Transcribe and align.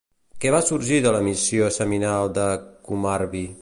Què 0.45 0.53
va 0.55 0.61
sorgir 0.69 0.97
de 1.07 1.13
l'emissió 1.17 1.71
seminal 1.79 2.33
i 2.35 2.37
de 2.41 2.49
Kumarbi? 2.89 3.51